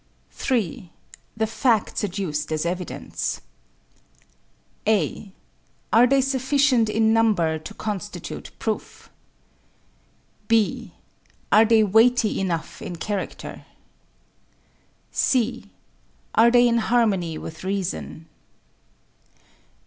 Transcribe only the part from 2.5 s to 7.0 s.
as evidence (a) Are they sufficient